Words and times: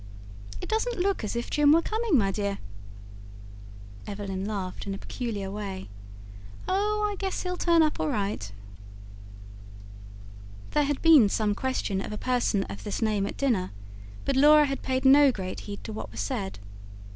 "It 0.61 0.67
doesn't 0.67 0.99
look 0.99 1.23
as 1.23 1.35
if 1.35 1.51
Jim 1.51 1.73
were 1.73 1.81
coming, 1.83 2.17
my 2.17 2.31
dear." 2.31 2.57
Evelyn 4.07 4.45
laughed, 4.45 4.87
in 4.87 4.95
a 4.95 4.97
peculiar 4.97 5.51
way. 5.51 5.89
"Oh, 6.67 7.07
I 7.11 7.15
guess 7.17 7.43
he'll 7.43 7.55
turn 7.55 7.83
up 7.83 7.99
all 7.99 8.07
right." 8.09 8.51
There 10.71 10.85
had 10.85 11.03
been 11.03 11.29
some 11.29 11.53
question 11.53 12.01
of 12.01 12.11
a 12.11 12.17
person 12.17 12.63
of 12.63 12.83
this 12.83 12.99
name 13.03 13.27
at 13.27 13.37
dinner; 13.37 13.69
but 14.25 14.35
Laura 14.35 14.65
had 14.65 14.81
paid 14.81 15.05
no 15.05 15.31
great 15.31 15.59
heed 15.69 15.83
to 15.83 15.93
what 15.93 16.09
was 16.09 16.19
said. 16.19 16.57